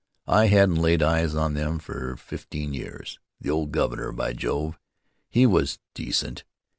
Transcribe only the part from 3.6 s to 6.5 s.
governor— by Jove! he was decent.